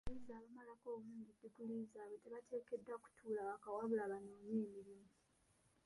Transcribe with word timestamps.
Abayizi 0.05 0.31
abamalako 0.35 0.87
obulungi 0.97 1.31
ddiguli 1.37 1.75
zaabwe 1.91 2.17
tebateekeddwa 2.23 2.95
kutuula 3.03 3.41
waka 3.47 3.67
wabula 3.75 4.03
banoonye 4.11 4.51
emirimu. 4.63 5.07